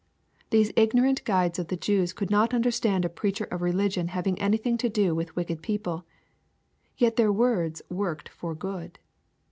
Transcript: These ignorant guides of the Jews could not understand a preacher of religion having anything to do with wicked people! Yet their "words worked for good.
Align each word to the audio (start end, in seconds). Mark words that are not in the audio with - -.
These 0.49 0.71
ignorant 0.75 1.23
guides 1.25 1.59
of 1.59 1.67
the 1.67 1.77
Jews 1.77 2.11
could 2.11 2.31
not 2.31 2.55
understand 2.55 3.05
a 3.05 3.07
preacher 3.07 3.43
of 3.51 3.61
religion 3.61 4.07
having 4.07 4.35
anything 4.41 4.75
to 4.79 4.89
do 4.89 5.13
with 5.13 5.35
wicked 5.35 5.61
people! 5.61 6.05
Yet 6.97 7.17
their 7.17 7.31
"words 7.31 7.83
worked 7.87 8.27
for 8.27 8.55
good. 8.55 8.97